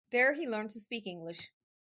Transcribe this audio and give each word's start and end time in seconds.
There 0.09 0.33
he 0.33 0.47
learned 0.47 0.71
to 0.71 0.79
speak 0.79 1.05
English. 1.05 1.51